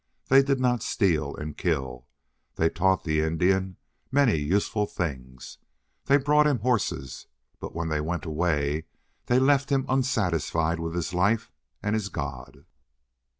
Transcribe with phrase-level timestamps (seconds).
[0.29, 2.07] They did not steal and kill.
[2.55, 3.77] They taught the Indian
[4.11, 5.59] many useful things.
[6.05, 7.27] They brought him horses.
[7.59, 8.85] But when they went away
[9.27, 11.51] they left him unsatisfied with his life
[11.83, 12.65] and his god.